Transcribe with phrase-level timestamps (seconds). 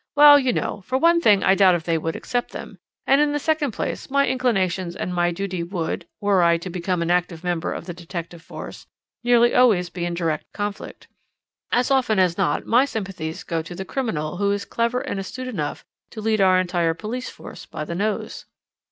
[0.15, 3.33] "Well, you know, for one thing I doubt if they would accept them; and in
[3.33, 7.43] the second place my inclinations and my duty would were I to become an active
[7.43, 8.87] member of the detective force
[9.23, 11.07] nearly always be in direct conflict.
[11.71, 15.47] As often as not my sympathies go to the criminal who is clever and astute
[15.47, 18.47] enough to lead our entire police force by the nose.